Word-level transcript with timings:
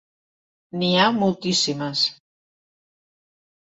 N’hi 0.77 0.89
ha 1.01 1.05
moltíssimes. 1.17 2.01